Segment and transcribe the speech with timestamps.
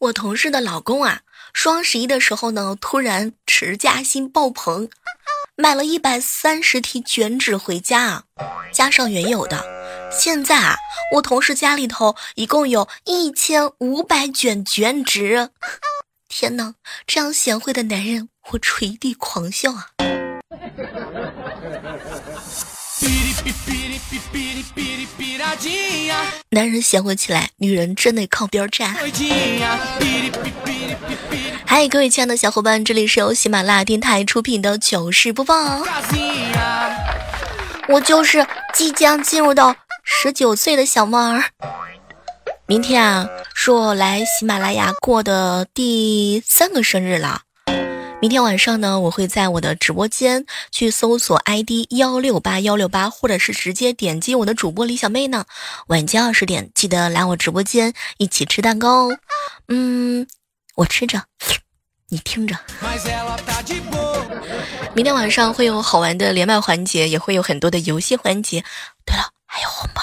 [0.00, 1.20] 我同事的老公啊，
[1.52, 4.88] 双十一的时候呢，突然持家心爆棚，
[5.56, 8.24] 买了一百三十提卷纸回家啊，
[8.72, 9.62] 加上原有的，
[10.10, 10.74] 现在啊，
[11.16, 15.50] 我同事家里头一共有一千五百卷卷纸。
[16.30, 16.72] 天哪，
[17.06, 19.90] 这样贤惠的男人，我捶地狂笑啊！
[26.50, 28.94] 男人贤惠起来，女人真得靠边站。
[31.64, 35.54] 嗨，各位亲爱的小伙伴，这里是由喜马拉雅电台出品的糗事播报。
[37.88, 41.44] 我就是即将进入到十九岁的小猫儿。
[42.66, 47.42] 明天啊，是我来喜马拉雅过的第三个生日了。
[48.20, 55.46] 明天晚上呢，我会在我的直播间去搜索 ID 幺六八幺六八，或者是直接点击我的主播李小妹呢。
[55.86, 59.18] 晚间二十点记得来我直播间一起吃蛋糕哦。
[59.68, 60.26] 嗯，
[60.74, 61.24] 我吃着，
[62.10, 62.54] 你听着。
[64.94, 68.62] 明天晚上会有好玩的连麦环节，也会有很多的游戏环节。
[69.06, 70.02] 对了，还有红包。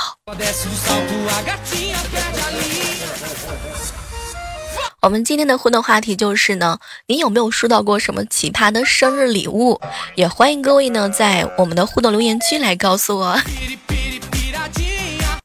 [5.04, 9.80] 我们今天的互动话题就是呢，你有没有收到过什么奇葩的生日礼物？
[10.16, 13.40] 也欢迎各位呢在我们的互动留言区来告诉我。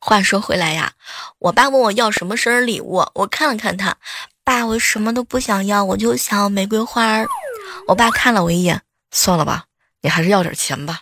[0.00, 0.92] 话说回来呀，
[1.38, 3.94] 我爸问我要什么生日礼物，我看了看他，
[4.42, 7.22] 爸，我什么都不想要，我就想要玫瑰花。
[7.88, 8.80] 我爸看了我一眼，
[9.10, 9.64] 算了吧，
[10.00, 11.00] 你还是要点钱吧。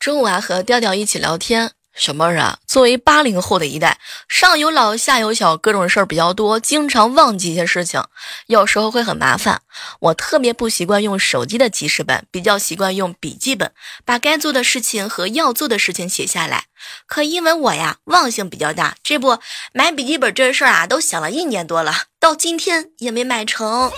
[0.00, 1.72] 中午啊，和调调一起聊天。
[1.98, 8.02] 小妹儿啊，作为八零后的一代，上有老下有小，各种事儿比较多，经常忘记一些事情，
[8.46, 9.62] 有时候会很麻烦。
[10.00, 13.72] 我特别不习惯用手机的记事本，比较习惯用笔记本，
[14.04, 16.66] 把该做的事情和要做的事情写下来。
[17.06, 19.38] 可因为我呀，忘性比较大，这不
[19.72, 23.90] 买笔记本这事儿啊，都想了一年多了，到今天也没买成。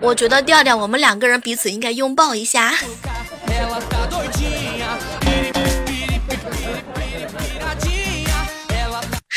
[0.00, 2.72] 我觉得调调，我们两个人彼此应该拥抱一下。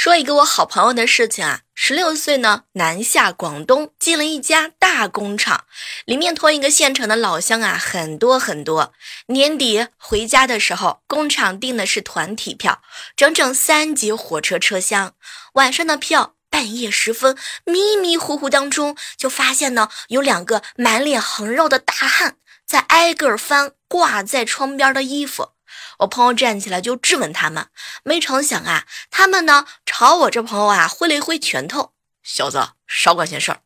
[0.04, 5.64] 说一个我好朋友的事情啊，十六岁呢，南下广东，进了一家大工厂，
[6.04, 8.92] 里面同一个县城的老乡啊很多很多。
[9.28, 12.82] 年底回家的时候，工厂订的是团体票，
[13.16, 15.14] 整整三节火车车厢。
[15.54, 22.36] 晚上的票，半夜时分，迷迷糊糊当中就发现呢，有两个满脸横肉的大汉
[22.66, 25.52] 在挨个翻挂在窗边的衣服。
[26.00, 27.68] 我朋友站起来就质问他们，
[28.04, 33.60] 没成想啊，他们呢朝我这朋友啊挥了一挥拳头，小子少管闲事儿。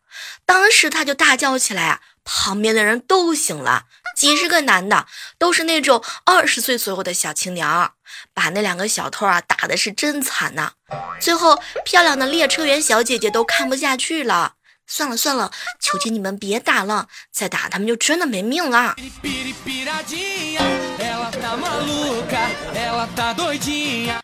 [0.46, 3.86] 当时他就大叫起来啊，旁边的人都醒了，
[4.16, 5.06] 几十个男的
[5.38, 7.94] 都是那种二十岁左右的小青年儿，
[8.34, 10.74] 把那两个小偷啊打的是真惨呐。
[11.20, 14.56] 最后漂亮的列车员小姐姐都看不下去了。
[14.88, 18.96] 算了算了，求求你们别打了，再打他们就真的没命了。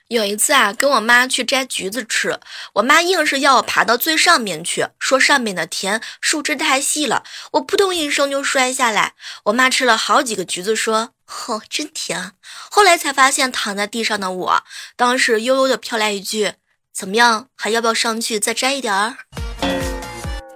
[0.08, 2.40] 有一次啊，跟我妈去摘橘子吃，
[2.74, 7.24] 我妈硬是要我爬到最上面去，说上面的甜，树枝太细了。
[7.52, 9.14] 我扑通一声就摔下来。
[9.46, 11.14] 我妈吃了好几个橘子，说
[11.48, 12.32] ：“哦，真甜。”
[12.72, 14.64] 后来才发现躺在地上的我，
[14.96, 16.54] 当时悠悠的飘来一句
[16.94, 19.18] ：“怎么样，还要不要上去再摘一点儿？”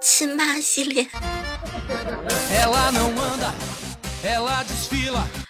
[0.00, 1.06] 亲妈系列。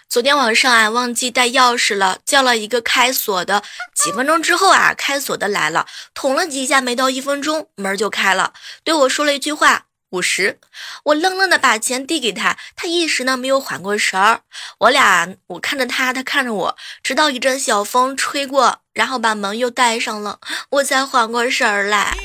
[0.07, 3.63] 昨天晚上啊，忘记带钥匙了，叫了一个开锁的。
[3.95, 10.59] 几分钟之后啊，开锁的来了，捅了几下，没到一分钟，门就开了，对我说了一句话：五十。
[11.03, 14.41] 我愣愣的把钱递给他，他一时呢没有缓过神儿。
[14.79, 20.39] 我俩，我看着他，他看着我，直到一阵小风吹过，然后把门又带上了，
[20.71, 22.17] 我才缓过神儿来。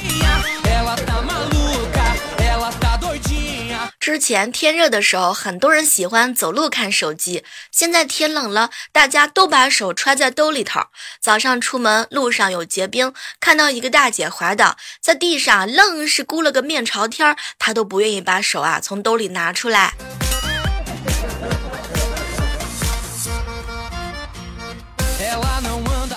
[4.04, 7.42] 之前天热的时候，很多人喜欢走路看手机。
[7.70, 10.78] 现在天冷了，大家都把手揣在兜里头。
[11.22, 19.95] 早上出门路上有结冰，看到一个大姐滑倒在地上，愣是咕了个面朝天，她都不愿意把手啊从兜里拿出来。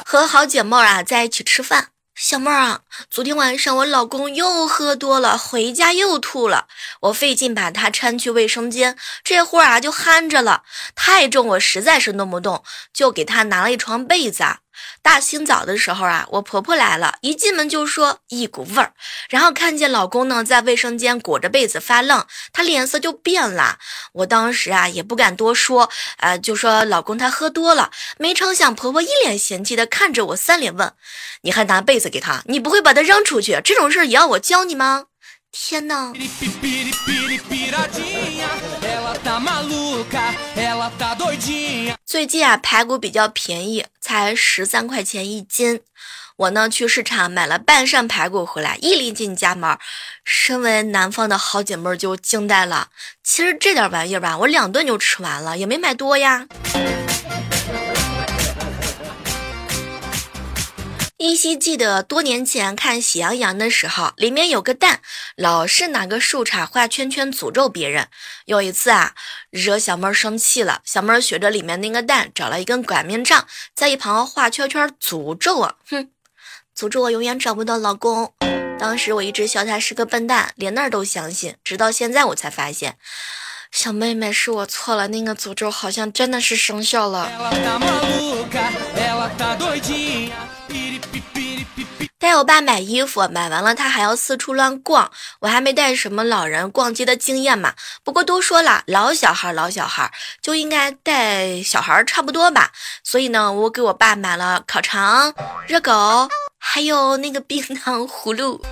[0.05, 1.91] 和好姐妹啊在一起吃饭。
[2.19, 2.79] 小妹儿啊，
[3.09, 6.67] 昨天晚上我老公又喝多了，回家又吐了，
[7.01, 10.63] 我费劲把他搀去卫生间，这会儿啊就憨着了，
[10.95, 12.63] 太重我实在是弄不动，
[12.93, 14.43] 就给他拿了一床被子。
[15.01, 18.93] 大清早的时候啊，我婆婆来了，一进门就说一股味儿，
[19.27, 22.23] 然后看见老公呢在卫生间裹着被子发愣，
[22.53, 23.79] 她脸色就变了。
[24.13, 27.89] 我当时啊也不敢多说，呃，就说老公他喝多了。
[28.19, 30.93] 没成想婆婆一脸嫌弃的看着我，三脸问
[31.41, 32.43] ：“你还拿被子给他？
[32.45, 33.59] 你不会把它扔出去？
[33.65, 35.07] 这种事也要我教你吗？”
[35.51, 36.13] 天哪！
[42.05, 45.81] 最近啊，排骨比较便宜，才十三块钱一斤。
[46.37, 49.77] 我呢去市场买了半扇排骨回来，一拎进家门，
[50.23, 52.87] 身为南方的好姐妹就惊呆了。
[53.21, 56.47] 其实这点玩意儿吧，我两顿就吃完了，也没买多呀。
[61.17, 65.01] 依稀记得多年前看《喜羊羊》的时候，里面有个蛋，
[65.35, 68.07] 老是拿个树杈画圈圈诅咒别人。
[68.45, 69.15] 有一次啊，
[69.49, 76.11] 惹小妹儿生气了，小妹儿学着里面那个蛋，找了一根擀面杖，在一旁画圈圈诅咒啊，哼，
[76.77, 78.31] 诅咒我永远找不到老公。
[78.77, 82.95] 当时我一直笑他是个笨蛋，连那儿都相信，直到现在我才发现，
[83.71, 87.31] 小妹妹是我错了，那个诅咒好像真的是生效了。
[92.37, 97.73] 我爸买衣服，买完了他还要四处乱逛，我还没带什么老人逛街的经验嘛。
[98.03, 102.71] 不过都说了，老小孩老小孩就应该带小孩差不多吧。
[103.03, 105.33] 所以呢，我给我爸买了烤肠、
[105.67, 106.29] 热狗，
[106.59, 108.63] 还有那个冰糖葫芦。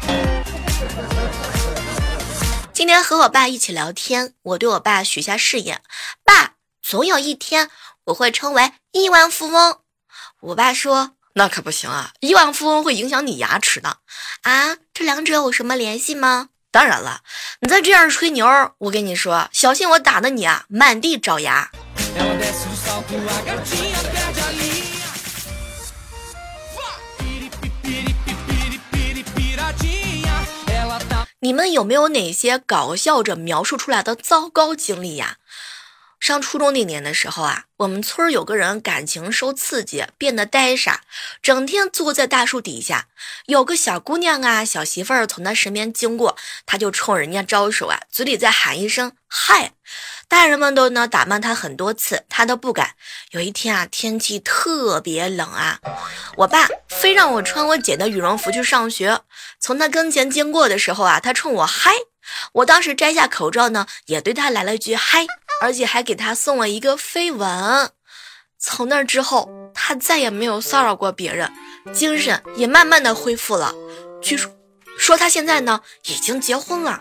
[2.71, 5.81] 今天和我爸一起聊天，我对我爸许下誓言：
[6.23, 6.53] 爸，
[6.83, 7.71] 总有一天
[8.05, 9.79] 我会成为亿万富翁。
[10.41, 11.13] 我爸说。
[11.37, 12.13] 那可不行啊！
[12.21, 13.97] 亿万富翁会影响你牙齿的
[14.43, 14.77] 啊！
[14.93, 16.47] 这两者有什么联系吗？
[16.71, 17.23] 当然了，
[17.59, 18.47] 你再这样吹牛，
[18.77, 21.69] 我跟你说，小心我打的你啊，满地找牙。
[31.39, 35.35] 你们有没有哪些搞笑着描述出来的糟糕经历呀？
[36.25, 41.01] 上初中那年的时候啊，我们村有个人感情受刺激，变得呆傻，
[41.39, 43.05] 整天坐在大树底下。
[43.45, 46.35] 有个小姑娘啊，小媳妇儿从他身边经过，
[46.65, 49.73] 他就冲人家招手啊，嘴里再喊一声“嗨”。
[50.27, 52.95] 大人们都呢打骂他很多次，他都不敢。
[53.29, 55.79] 有一天啊，天气特别冷啊，
[56.37, 59.21] 我爸非让我穿我姐的羽绒服去上学。
[59.59, 61.91] 从他跟前经过的时候啊，他冲我嗨。
[62.53, 65.27] 我当时摘下口罩呢，也对他来了一句嗨。
[65.61, 67.91] 而且还给他送了一个飞吻。
[68.57, 71.51] 从那之后，他再也没有骚扰过别人，
[71.93, 73.73] 精神也慢慢的恢复了。
[74.21, 74.51] 据说，
[74.97, 76.99] 说他现在呢已经结婚了。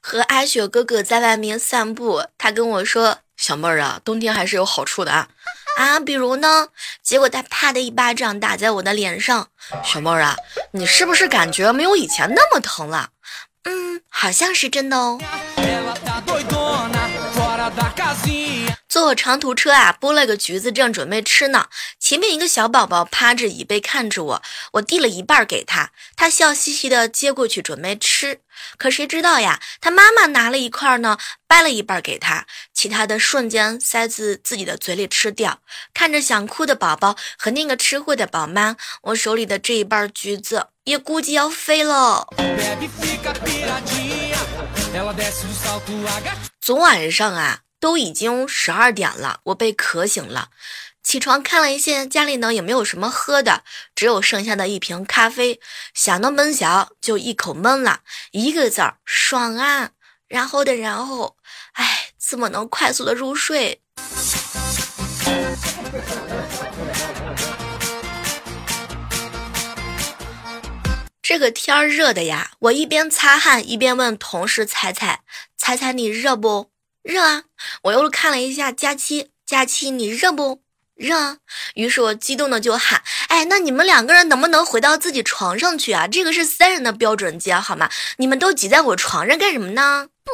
[0.00, 5.28] 和阿雪哥哥在外面散步，他跟我说：“小妹儿啊，冬天还是有好处的啊。”
[5.80, 6.68] 啊，比如呢？
[7.02, 9.48] 结果他啪的一巴掌打在我的脸上。
[9.82, 10.36] 小妹儿啊，
[10.72, 13.08] 你是不是感觉没有以前那么疼了？
[13.64, 15.18] 嗯，好像是真的哦。
[18.90, 21.68] 坐长途车啊，剥了个橘子，正准备吃呢。
[22.00, 24.42] 前面一个小宝宝趴着椅背看着我，
[24.72, 28.40] 我递了一半给他，他笑嘻嘻的接过去准备吃。
[28.76, 31.16] 可谁知道呀，他妈妈拿了一块呢，
[31.46, 35.60] 掰了一半给他，其他的瞬间塞自自己的嘴里吃掉。
[35.94, 42.26] 看着想哭的宝宝和那个吃货的宝妈，我手里的这一半橘子也估计要飞了。
[46.60, 47.60] 昨晚上啊。
[47.80, 50.50] 都已经十二点了，我被渴醒了，
[51.02, 53.64] 起床看了一下家里呢也没有什么喝的，
[53.96, 55.58] 只有剩下的一瓶咖啡，
[55.94, 58.00] 想都闷小就一口闷了，
[58.32, 59.90] 一个字儿爽啊！
[60.28, 61.36] 然后的然后，
[61.72, 63.80] 哎，怎么能快速的入睡？
[71.22, 75.22] 这个天儿热的呀，我一边擦汗一边问同事彩彩
[75.56, 76.70] ：“彩彩你热不？”
[77.02, 77.44] 热啊！
[77.84, 80.62] 我又看了一下佳期，佳期你热不
[80.94, 81.16] 热？
[81.16, 81.38] 啊？
[81.74, 86.06] 于是我激动的就喊：“哎，那你们两个人能不能回到自己床上去啊？
[86.06, 87.88] 这个是三人的标准间，好吗？
[88.18, 90.30] 你们都挤在我床上干什么呢？”不。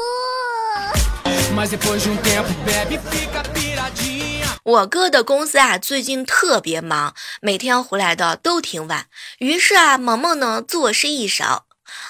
[4.65, 9.07] 我哥的公司啊，最近特别忙，每天回来的都挺晚。
[9.39, 11.66] 于是啊，萌萌呢作诗一首。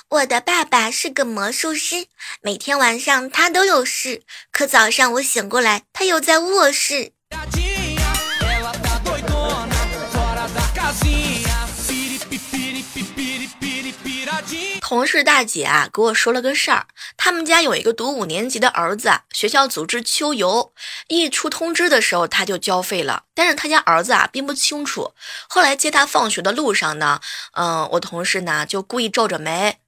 [0.09, 2.07] 我的爸爸是个魔术师，
[2.40, 7.12] 每天晚上他都有事，可早上我醒过来，他又在卧室。
[14.88, 16.87] 同事大姐啊，给我说了个事儿。
[17.16, 20.73] 他们家有一个读五年级的儿子，学校组织秋游，
[21.09, 23.25] 一出通知的时候他就交费了。
[23.35, 25.12] 但是他家儿子啊并不清楚。
[25.49, 27.21] 后来接他放学的路上呢，
[27.55, 29.78] 嗯，我同事呢就故意皱着眉：“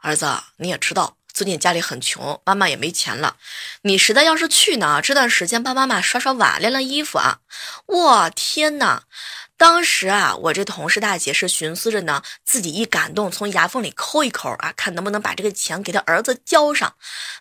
[0.00, 3.36] 儿子，你也知道最近家里很穷，妈妈也没钱了。
[3.82, 7.38] 你实在要是去呢，这段时间帮妈妈刷刷碗、晾晾衣服啊。”
[7.86, 9.04] 我天哪！
[9.56, 16.94] 当时啊，我这同事大姐是寻思着呢，自己一感动，从牙缝里抠一抠啊，看能不能把这个钱给他儿子交上。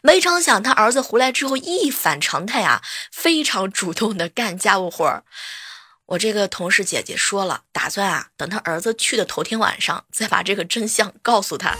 [0.03, 5.23] 没成想，他儿子回来之后一反常态啊，非常主动的干家务活儿。
[6.05, 11.75] 我这个同事姐姐说了，打算啊，等他儿子去的头天晚上，再把这个真相告诉他。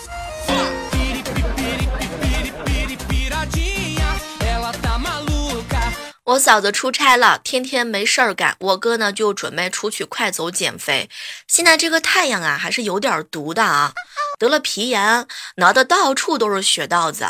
[6.32, 8.56] 我嫂子出差了，天天没事儿干。
[8.60, 11.10] 我哥呢就准备出去快走减肥。
[11.46, 13.94] 现在这个太阳啊，还是有点毒的啊，
[14.40, 17.26] 得了皮炎，挠得到处都是血道子。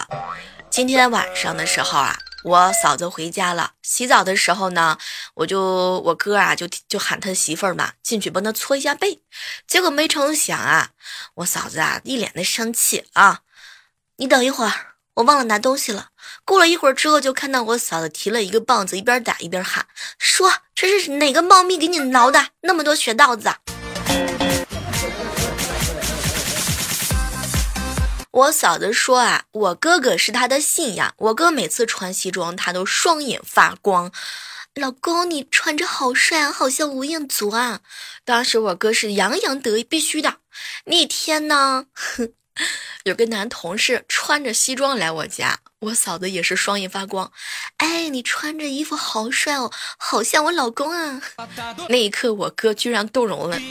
[0.70, 4.96] 今天晚上的时候啊，我嫂子回家了，洗澡的时候呢，
[5.34, 9.24] 我就我哥啊就就喊他媳妇儿嘛进去帮他搓一下背。
[9.66, 10.92] 结果没成想啊，
[11.34, 13.40] 我嫂子啊一脸的生气啊，
[14.18, 14.91] 你等一会儿。
[15.22, 16.08] 我忘了拿东西了。
[16.46, 19.86] 过了一会儿之后，就看到我嫂子提了一个棒子，一边打一边喊
[20.18, 22.48] ：“说这是哪个猫咪给你挠的？
[22.62, 23.54] 那么多血道子！”
[28.32, 31.14] 我嫂子说啊，我哥哥是他的信仰。
[31.18, 34.12] 我哥每次穿西装，他都双眼发光。
[34.74, 37.82] 老公，你穿着好帅啊，好像吴彦祖啊！
[38.26, 40.38] 当时我哥是洋洋得意，必须的。
[40.86, 41.86] 那天呢，
[43.04, 47.32] 有个男同事穿着西装来我家，我嫂子也是双眼发光。
[47.78, 51.20] 哎，你穿着衣服好帅哦，好像我老公啊！
[51.90, 53.58] 那一刻，我哥居然动容了。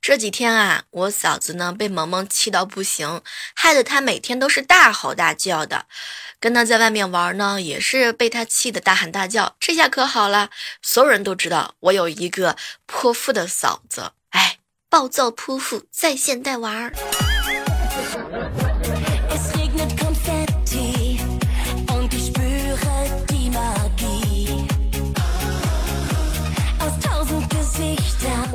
[0.00, 3.20] 这几天啊，我嫂子呢被萌萌气到不行，
[3.56, 5.86] 害得她每天都是大吼大叫的。
[6.38, 9.56] 跟他在外面玩呢，也是被他气得大喊大叫。
[9.58, 12.56] 这下可好了，所有人都知道我有一个
[12.86, 14.12] 泼妇的嫂子。
[14.88, 16.92] 暴躁泼妇在线带娃儿。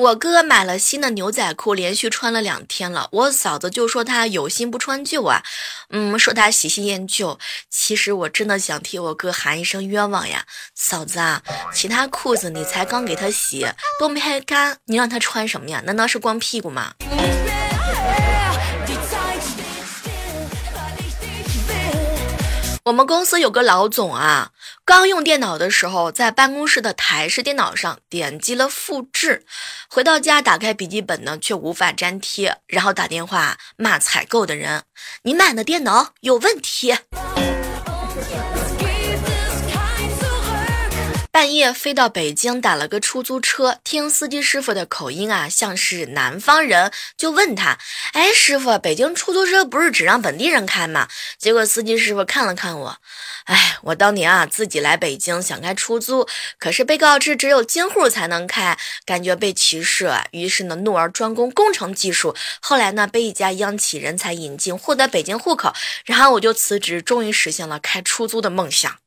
[0.02, 3.08] 我哥买了新的牛仔裤，连续穿了两天了。
[3.12, 5.44] 我嫂子就说他有新不穿旧啊，
[5.92, 7.38] 嗯，说他喜新厌旧。
[7.70, 10.44] 其实我真的想替我哥喊一声冤枉呀，
[10.74, 13.68] 嫂子啊，其他裤子你才刚给他洗，
[14.00, 15.84] 都没还干，你让他穿什么呀？
[15.86, 16.96] 难道是光屁股吗？
[22.92, 24.52] 我们公司有个老总啊，
[24.84, 29.46] 刚用电脑的时候，在办公室的台式电脑上点击了复制，
[29.90, 34.84] 回到家打开笔记本呢，却无法粘贴，然后打电话骂采购的人
[35.24, 36.94] ：“你买的电脑有问题。”
[41.32, 47.80] 半夜飞到北京打了个出租车，听司机师傅的口音啊，像是南方人，就问他
[48.12, 51.08] ：“哎，师傅，北京出租车不是只让本地人开吗？”
[51.40, 52.98] 结果司机师傅看了看我，
[53.46, 56.28] 哎，我当年啊自己来北京想开出租，
[56.60, 62.36] 可是被告知只有京户才能开，感觉被歧视，于是呢怒而专攻工程技术。
[62.60, 65.74] 后来呢被一家央企人才引进，获得北京户口，
[66.04, 68.98] 然后我就辞职，终于实现了开出租的梦想。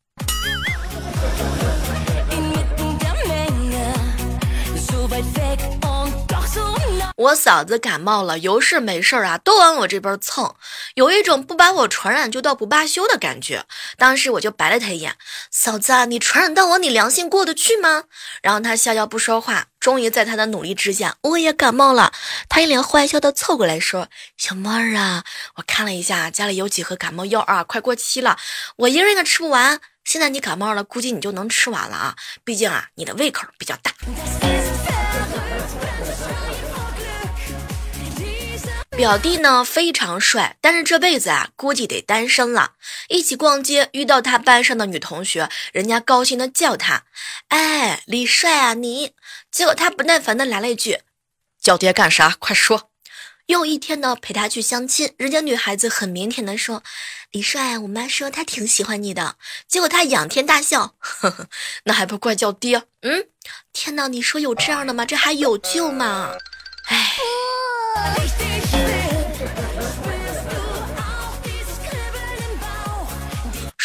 [7.16, 10.54] 我嫂子感冒了，有事没事啊，都往我这边蹭，
[10.94, 13.64] 有一种不把我传染就到不罢休的感觉。
[13.96, 15.16] 当时我就白了他一眼，
[15.50, 18.04] 嫂子，你传染到我，你良心过得去吗？
[18.42, 19.66] 然后他笑笑不说话。
[19.78, 22.12] 终于在他的努力之下，我也感冒了。
[22.48, 25.24] 他一脸坏笑的凑过来说：“小妹儿啊，
[25.56, 28.36] 我看了一下，家里有几盒感冒药啊，快过期了，
[28.76, 29.80] 我一个人也吃不完。
[30.04, 33.92] 现在你感冒了，估计你就能吃完了啊，毕竟啊，你的胃口比较大。”
[38.96, 42.74] 表弟呢非常帅，但是这辈子啊估计得单身了。
[43.08, 47.02] 一起逛街遇到他班上的女同学，人家高兴的叫他
[47.48, 49.12] ：“哎，李帅啊你！”
[49.50, 51.00] 结果他不耐烦的来了一句
[51.60, 52.36] ：“叫爹干啥？
[52.38, 52.90] 快说！”
[53.46, 56.84] 又一天呢陪他去相亲，人家女孩子很腼腆的说
[57.32, 59.36] ：“李帅，我妈说她挺喜欢你的。”
[59.66, 61.48] 结果他仰天大笑：“呵呵，
[61.84, 62.84] 那还不怪叫爹？
[63.02, 63.26] 嗯，
[63.72, 65.04] 天哪，你说有这样的吗？
[65.04, 66.30] 这还有救吗？
[66.86, 67.16] 哎。”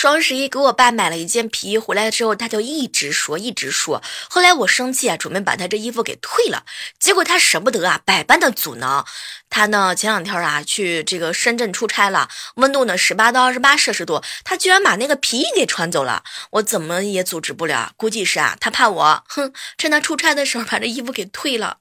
[0.02, 4.02] 双十一给我爸买了一件皮衣回来之后，他就一直说一直说。
[4.30, 6.64] 后来我生气啊，准备把他这衣服给退了，
[6.98, 9.06] 结果他舍不得啊，百般的阻挠。
[9.50, 17.92] 他呢前两天啊去这个深圳出差了，温度呢十八到二十八摄氏度，他居然把那个皮衣给穿走了，我怎么也阻止不了。
[17.98, 21.76] 估计是啊，他怕我，哼，趁他出差的时候把这衣服给退了。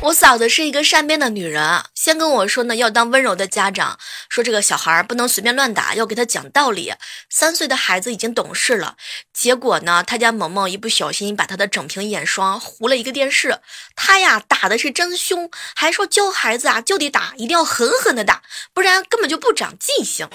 [0.00, 6.94] 我嫂子是一个善变的女人，先跟我说呢，要当温柔的家长，说这个小孩不能随便乱打，要给他讲道理。
[7.28, 8.96] 三岁的孩子已经懂事了，
[9.34, 13.58] 结果呢，他家萌萌一不小心把他的整瓶眼霜糊了一个电视，
[13.96, 20.28] 他呀打的是真凶，还说教孩子啊就得打，一定要狠狠的打，不然根本就不长记性。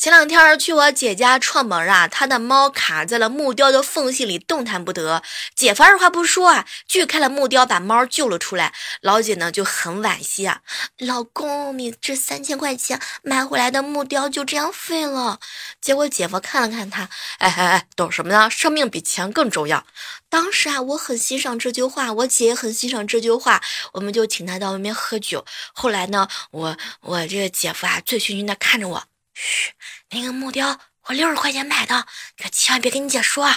[0.00, 5.22] 前两天去我姐家串门啊，她的猫卡在了木雕的缝隙里，动弹不得。
[5.54, 8.72] 姐夫二话不说啊，锯开了木雕，把猫救了出来。
[9.02, 10.62] 老姐呢就很惋惜啊，
[10.96, 15.38] 老公，你这三千块钱买回来的木雕就这样废了。
[15.82, 18.48] 结果姐夫看了看他，哎哎哎，懂什么呢？
[18.48, 19.84] 生命比钱更重要。
[20.30, 23.60] 当时啊，我很欣赏这句话，我姐也很欣赏这句话，
[23.92, 25.44] 我们就请他到外面喝酒。
[25.74, 29.09] 后来呢，我我这个姐夫啊，醉醺醺的看着我。
[29.42, 29.72] 嘘，
[30.10, 32.06] 那个木雕我六十块钱买的，
[32.36, 33.50] 可千万别跟你姐说。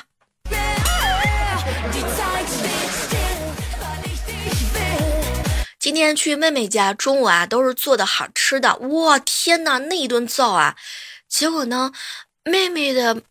[5.78, 8.78] 今天去妹妹家，中午啊都是做的好吃的。
[8.78, 10.78] 哇，天哪，那一顿造啊！
[11.28, 11.92] 结果呢，
[12.46, 13.22] 妹妹的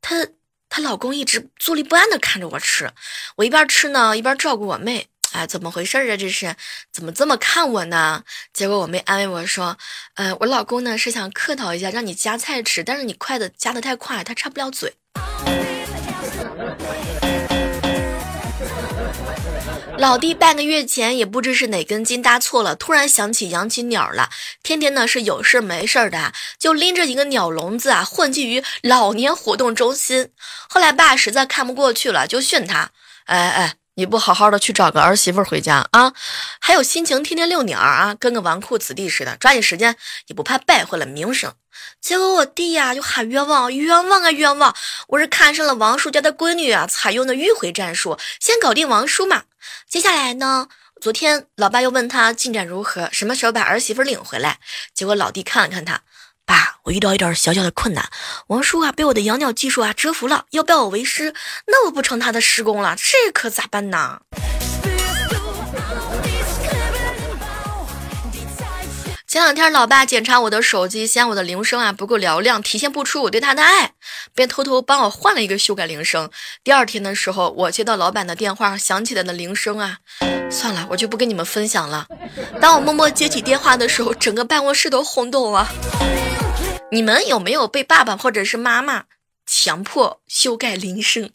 [0.00, 0.26] 她
[0.68, 2.92] 她老公一直坐立不安的看着我吃，
[3.36, 5.11] 我一边吃呢一边照顾我妹。
[5.32, 6.16] 哎，怎么回事啊？
[6.16, 6.54] 这是
[6.92, 8.22] 怎么这么看我呢？
[8.52, 9.78] 结果我妹安慰我说
[10.16, 14.94] ：“呃，我老公呢是想客套一下，让你夹菜吃，但是你筷子夹的太快，他插不了嘴。”
[19.98, 24.28] 老弟半个月前也不知是哪根筋搭错了，突然想起养起鸟了，
[24.62, 30.30] 天天呢是有事没事的，就拎着一个鸟笼子啊混迹于老年活动中心。
[30.68, 32.90] 后来爸实在看不过去了，就训他
[33.24, 36.12] ：“哎哎。”你不好好的去找个儿媳妇回家啊，
[36.60, 39.94] 还有心情天天遛鸟啊，跟个纨绔子弟似的，抓紧时间
[40.28, 41.52] 也不怕败坏了名声。
[42.00, 44.74] 结果我弟呀就喊冤枉，冤枉啊冤枉！
[45.08, 49.44] 我是看上了王叔家的闺女啊，采用的迂回战术，先搞定王叔嘛。
[49.88, 50.68] 接下来呢，
[51.00, 54.58] 昨天老爸又问他进展如何，什么时候把儿媳妇领回来？
[54.94, 56.00] 结果老弟看了看他。
[56.52, 58.10] 爸，我遇到一点小小的困难，
[58.48, 61.32] 王叔啊被我的养鸟技术啊折服了，要拜我为师，
[61.66, 64.20] 那我不成他的师公了，这可咋办呢？
[69.26, 73.92] 前两天老爸检查我的手机，嫌我的铃声啊不够嘹亮，体现不出我对他的爱，
[74.34, 76.30] 便偷偷帮我换了一个修改铃声。
[76.64, 79.98] 第二天的时候，我接到老板的电话，响起来的铃声啊，
[80.50, 82.06] 算了，我就不跟你们分享了。
[82.60, 85.68] 当我默默接起电话的时候，整个办公室都轰动了。
[86.90, 89.04] 你们有没有被爸爸或者是妈妈
[89.46, 91.30] 强迫修改铃声？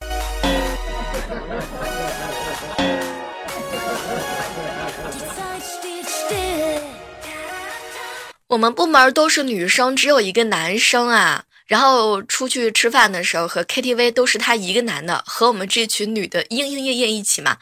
[8.49, 11.43] 我们部门都是女生，只有一个男生啊。
[11.67, 17.57] 然后出去吃饭的时候和 KTV 都是他一个男的和我们这群女的莺莺燕燕一起嘛。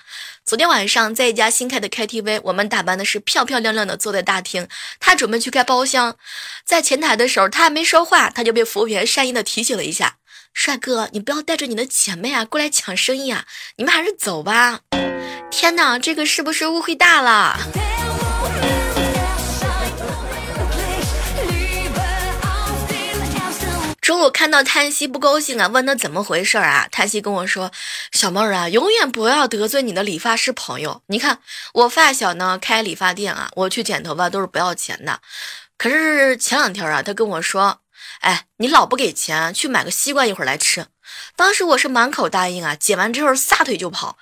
[0.46, 4.68] 昨天晚上在一家新开的 KTV，我们打扮的是漂漂亮亮的坐在大厅，
[5.00, 6.16] 他准备去开包厢，
[6.64, 10.18] 在前台的时候他还没说话，他就被服务员善意的提醒了一下
[10.54, 13.46] ：“帅哥，你不要带着你的姐妹啊过来抢生意啊，
[13.78, 14.82] 你们还是走吧。”
[15.50, 17.58] 天哪，这个是不是误会大了？
[24.06, 26.88] 中午看到叹息不高兴啊，问他怎么回事啊？
[26.92, 27.72] 叹息跟我说
[28.14, 31.02] ：“小妹儿啊，永远不要得罪你的理发师朋友。
[31.08, 31.40] 你看
[31.74, 35.20] 我发小呢开理发店啊，我去剪头发都是不要钱的。
[35.76, 37.82] 可是前两天啊，他跟我说。”
[38.22, 40.86] 哎，你老不给钱，去买个西瓜一会儿来吃。
[41.36, 44.18] 当时我是满口答应啊，剪完之后撒腿就跑。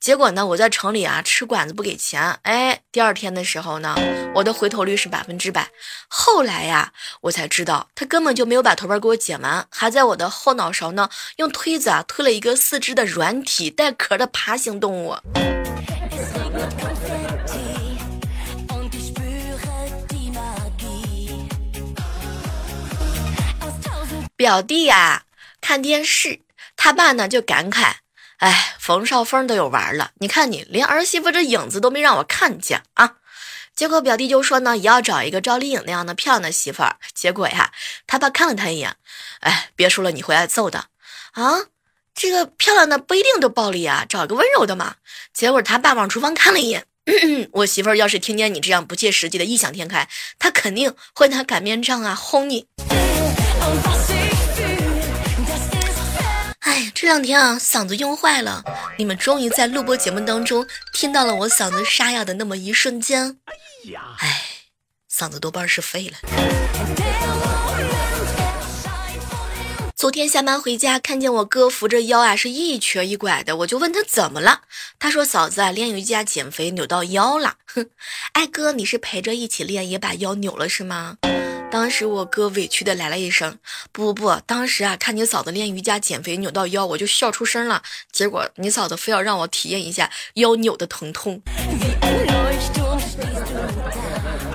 [0.00, 2.38] 结果呢，我在城里啊吃馆子不给钱。
[2.42, 3.94] 哎，第二天的时候呢，
[4.34, 5.68] 我的回头率是百分之百。
[6.08, 15.16] 后来呀，我才知道他根本就没有把头发给我剪完，还在我的后脑勺呢用推子啊推了一个四肢的软体带壳的爬行动物。
[24.36, 25.24] 表弟呀，
[25.60, 26.40] 看电视，
[26.76, 27.94] 他爸呢就感慨
[28.38, 33.16] ：“哎，冯绍峰都有娃了，你看你连儿媳妇这影子都没让我看见啊！”
[33.76, 36.96] 结果表弟就说呢，也要找一个赵丽颖那样的漂亮的媳妇儿。
[37.14, 37.70] 结果呀，
[38.06, 38.96] 他爸看了他一眼
[39.40, 40.86] ：“哎，别说了，你会挨揍的
[41.32, 41.66] 啊！
[42.14, 44.96] 这个漂亮的不一定都暴力啊，找个温柔的嘛。”
[45.32, 46.84] 结果他爸往厨房看了一眼，
[47.52, 50.08] 我媳妇儿要是听见你这样不切实际的异想天开，
[50.40, 52.66] 她肯定会拿擀面杖啊轰你。
[56.68, 58.62] 哎，这两天啊，嗓子用坏了。
[58.98, 63.38] 你们终于在录播节目当中听到了我嗓子沙哑的那么一瞬间。
[63.46, 63.54] 哎
[63.90, 64.42] 呀，哎，
[65.10, 66.18] 嗓子多半是废了。
[69.96, 74.60] 昨天下班回家，看见我哥扶着腰啊，是一瘸一拐的，我就问他怎么了。
[74.98, 77.54] 他说：“嫂子啊，练瑜伽减肥扭到腰了。
[77.74, 77.88] ”哼，
[78.32, 81.16] 哎哥，你是陪着一起练，也把腰扭了是吗？
[81.70, 83.58] 当时我哥委屈的来了一声
[83.92, 87.82] ：“不不不，当时啊，看你嫂子练瑜伽减肥扭到腰，我就笑出声了。
[88.10, 91.42] 结果你嫂子非要让我体验一下腰扭的疼痛。”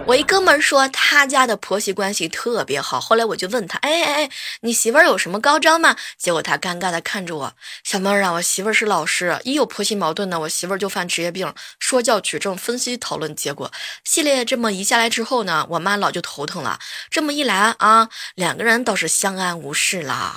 [0.06, 4.30] 我一哥们说他家的婆媳关系特别好，后来我就问他，哎哎哎，
[4.62, 5.96] 你媳妇儿有什么高招吗？
[6.18, 7.54] 结果他尴尬的看着我，
[7.86, 13.72] 小妹儿啊，我媳妇儿是老师，一有婆媳矛盾呢，我媳妇儿就犯职业病，说教取证，分析讨论，结果
[14.04, 20.36] 系列这么一下来之后呢，我妈老就头疼了，这么一来啊，两个人倒是相安无事啦。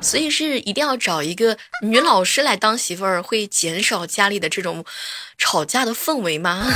[0.00, 4.84] 所以是一定要找一个女老师来当媳妇儿，会减少家里的这种
[5.38, 6.66] 吵架的氛围吗？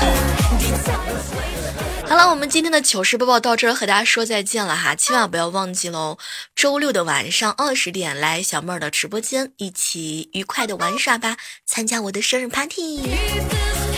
[2.07, 4.95] 好了，我们今天的糗事播报到这儿，和大家说再见了哈！
[4.95, 6.19] 千万不要忘记喽，
[6.55, 13.01] 周六的晚上二十点来小妹儿的直播间，一起愉快的玩耍吧，参加我的生日 party。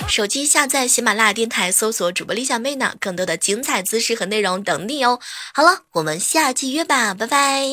[0.09, 5.19] 手机下载喜马拉雅电台，搜索主播李小妹呢，更多的精彩姿势和内容等你哦。
[5.53, 7.67] 好了，我们下期约吧，拜拜。